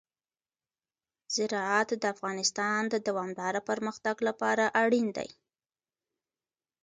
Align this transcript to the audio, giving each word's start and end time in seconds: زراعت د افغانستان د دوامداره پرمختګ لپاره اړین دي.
زراعت 1.35 1.89
د 2.01 2.03
افغانستان 2.15 2.81
د 2.89 2.95
دوامداره 3.07 3.61
پرمختګ 3.69 4.15
لپاره 4.27 4.63
اړین 4.83 5.07
دي. 5.17 5.29